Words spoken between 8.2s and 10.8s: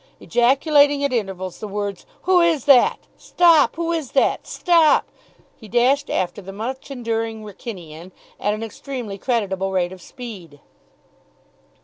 at an extremely creditable rate of speed.